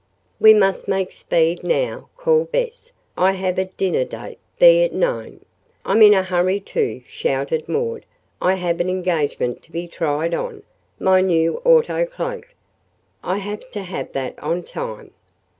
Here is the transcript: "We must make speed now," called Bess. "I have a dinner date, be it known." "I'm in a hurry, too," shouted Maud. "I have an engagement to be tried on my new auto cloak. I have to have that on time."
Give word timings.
"We 0.39 0.55
must 0.55 0.87
make 0.87 1.11
speed 1.11 1.61
now," 1.63 2.09
called 2.17 2.51
Bess. 2.51 2.91
"I 3.15 3.33
have 3.33 3.59
a 3.59 3.65
dinner 3.65 4.03
date, 4.03 4.39
be 4.57 4.81
it 4.81 4.93
known." 4.95 5.45
"I'm 5.85 6.01
in 6.01 6.15
a 6.15 6.23
hurry, 6.23 6.59
too," 6.59 7.03
shouted 7.07 7.69
Maud. 7.69 8.07
"I 8.41 8.55
have 8.55 8.79
an 8.79 8.89
engagement 8.89 9.61
to 9.61 9.71
be 9.71 9.87
tried 9.87 10.33
on 10.33 10.63
my 10.99 11.21
new 11.21 11.61
auto 11.63 12.07
cloak. 12.07 12.47
I 13.23 13.37
have 13.37 13.69
to 13.73 13.83
have 13.83 14.11
that 14.13 14.39
on 14.39 14.63
time." 14.63 15.11